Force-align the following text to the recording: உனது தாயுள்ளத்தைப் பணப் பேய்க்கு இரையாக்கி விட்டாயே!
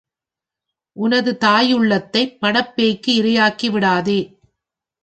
உனது 0.97 1.31
தாயுள்ளத்தைப் 1.41 2.35
பணப் 2.39 2.73
பேய்க்கு 2.75 3.13
இரையாக்கி 3.15 3.69
விட்டாயே! 3.69 4.19